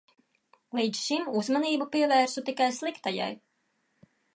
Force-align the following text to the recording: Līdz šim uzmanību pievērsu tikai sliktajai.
Līdz 0.79 1.01
šim 1.09 1.29
uzmanību 1.43 1.89
pievērsu 1.95 2.47
tikai 2.51 2.73
sliktajai. 2.83 3.33